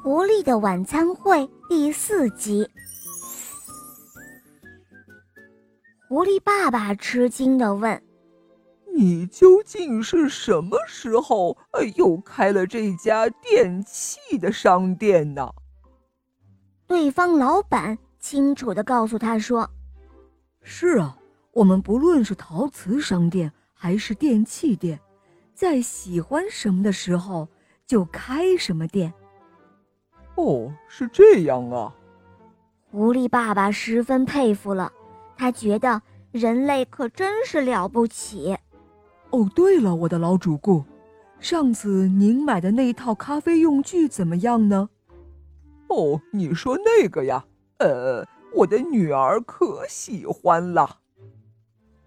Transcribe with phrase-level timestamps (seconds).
[0.00, 2.64] 狐狸的晚餐会第四集。
[6.08, 8.00] 狐狸爸爸吃惊的问
[8.94, 15.50] ：“你究竟是什么时候呃又开了这家电器的商店呢？”
[16.86, 19.68] 对方老板清楚的告诉他说
[20.62, 21.18] ：“是啊，
[21.52, 25.00] 我们不论是陶瓷商店还是电器店，
[25.54, 27.48] 在喜欢什么的时候
[27.84, 29.12] 就开什么店。”
[30.38, 31.92] 哦，是这样啊！
[32.92, 34.92] 狐狸爸爸十分佩服了，
[35.36, 38.56] 他觉得人类可真是了不起。
[39.30, 40.84] 哦，对了，我的老主顾，
[41.40, 44.88] 上次您买的那套咖啡用具怎么样呢？
[45.88, 47.44] 哦，你说那个呀？
[47.78, 48.24] 呃，
[48.54, 50.98] 我的女儿可喜欢了。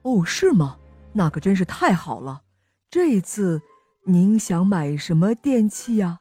[0.03, 0.77] 哦，是吗？
[1.11, 2.43] 那可真是太好了。
[2.89, 3.61] 这次
[4.05, 6.19] 您想买什么电器呀？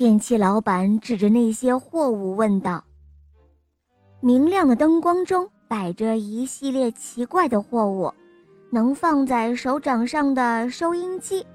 [0.00, 2.82] 电器老板指着那些货物问道
[4.20, 8.10] ：“明亮的灯光中摆着一系列奇怪的货物，
[8.70, 11.46] 能放在手掌上的收音机，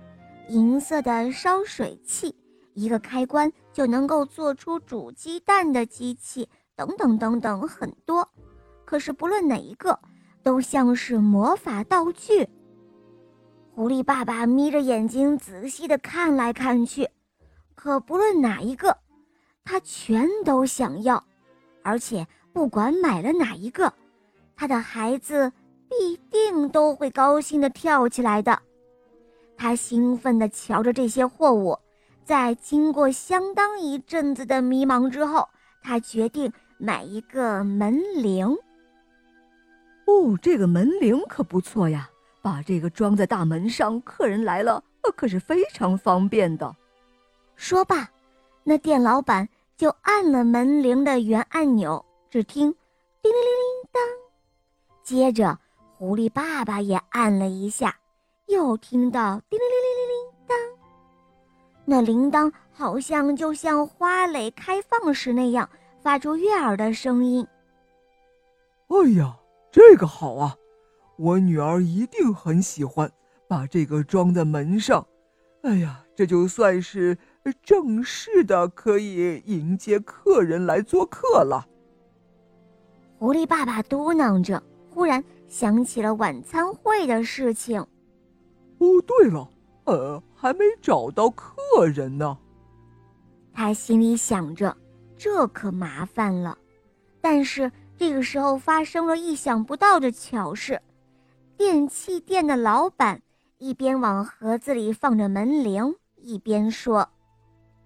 [0.49, 2.35] 银色的烧水器，
[2.75, 8.29] 一个开关就能够做出煮鸡蛋的机器，等等等等，很多。
[8.85, 9.97] 可是不论哪一个，
[10.43, 12.47] 都像是魔法道具。”
[13.73, 17.09] 狐狸爸爸眯着眼睛仔细地看来看去。
[17.75, 18.97] 可不论哪一个，
[19.63, 21.23] 他全都想要，
[21.83, 23.93] 而且不管买了哪一个，
[24.55, 25.51] 他的孩子
[25.87, 28.59] 必定都会高兴的跳起来的。
[29.57, 31.77] 他兴奋地瞧着这些货物，
[32.23, 35.47] 在经过相当一阵子的迷茫之后，
[35.81, 38.47] 他决定买一个门铃。
[40.07, 42.09] 哦，这个门铃可不错呀，
[42.41, 44.83] 把这个装在大门上，客人来了，
[45.15, 46.75] 可是非常方便的。
[47.55, 48.09] 说罢，
[48.63, 52.03] 那店老板就按了门铃的原按钮。
[52.29, 52.69] 只听
[53.23, 54.03] “叮铃铃铃当”，
[55.03, 55.57] 接着
[55.97, 57.97] 狐狸爸爸也按了一下，
[58.47, 60.57] 又听到“叮铃铃铃铃铃当”。
[61.87, 65.69] 那铃铛好像就像花蕾开放时那样，
[66.01, 67.47] 发出悦耳的声音。
[68.87, 69.37] 哎呀，
[69.71, 70.57] 这个好啊！
[71.15, 73.09] 我女儿一定很喜欢，
[73.47, 75.07] 把这个装在门上。
[75.61, 77.17] 哎呀，这就算是……
[77.63, 81.65] 正式的可以迎接客人来做客了。
[83.17, 87.79] 狐狸爸爸嘟囔着，忽然想起了晚餐会的事情。
[88.79, 89.49] 哦，对了，
[89.85, 92.37] 呃，还没找到客人呢。
[93.53, 94.75] 他心里想着，
[95.17, 96.57] 这可麻烦了。
[97.21, 100.81] 但是这个时候发生了意想不到的巧事，
[101.55, 103.21] 电器店的老板
[103.57, 107.09] 一边往盒子里放着门铃，一边说。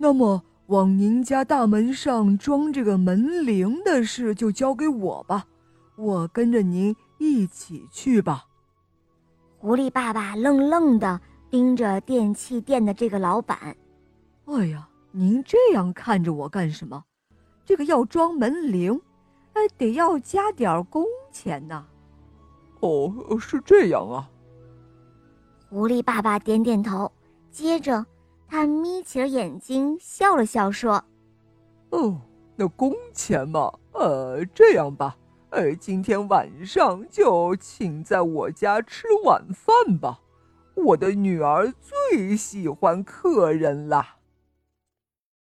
[0.01, 5.45] 那么，往您家大门上装这个门铃的事就交给我吧，
[5.97, 8.45] 我跟着您一起去吧。
[9.57, 13.75] 狐狸爸爸愣愣的盯着电器店的这个老板。
[14.45, 17.03] 哎呀，您这样看着我干什么？
[17.66, 19.01] 这个要装门铃，
[19.51, 21.85] 哎，得要加点工钱呐。
[22.79, 24.29] 哦，是这样啊。
[25.69, 27.11] 狐狸爸爸点点头，
[27.51, 28.05] 接着。
[28.49, 31.03] 他眯起了眼睛，笑了笑，说
[31.91, 32.19] ：“哦，
[32.55, 35.15] 那工钱嘛，呃，这样吧，
[35.51, 40.19] 呃，今天晚上就请在我家吃晚饭吧，
[40.75, 44.03] 我的女儿最喜欢客人了。”